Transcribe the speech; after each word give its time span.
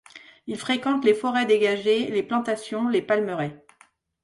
Il 0.47 0.57
fréquente 0.57 1.05
les 1.05 1.13
forêts 1.13 1.45
dégagées, 1.45 2.09
les 2.09 2.23
plantations 2.23 2.89
et 2.89 2.93
les 2.93 3.01
palmeraies. 3.03 3.63